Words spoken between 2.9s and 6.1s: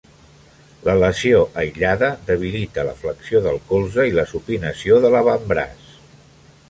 flexió del colze i la supinació de l'avantbraç.